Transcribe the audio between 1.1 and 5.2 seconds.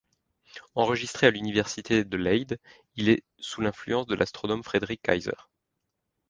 à l'Université de Leyde, il est sous l'influence de l'astronome Frederik